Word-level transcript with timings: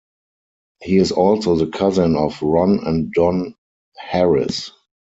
He 0.81 0.97
is 0.97 1.11
also 1.11 1.55
the 1.57 1.67
cousin 1.67 2.15
of 2.15 2.41
Ron 2.41 2.79
and 2.87 3.13
Don 3.13 3.53
Harris. 3.95 4.71